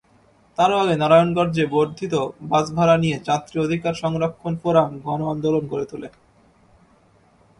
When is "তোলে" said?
5.91-6.09